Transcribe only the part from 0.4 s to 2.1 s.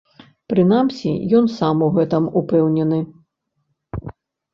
Прынамсі, ён сам у